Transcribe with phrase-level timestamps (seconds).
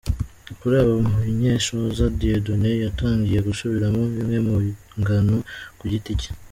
[0.59, 5.35] Kuri ubu Munyenshoza Dieudonne yatangiye gusubiramo bimwe mu bihangano
[5.77, 6.29] ku giti cye.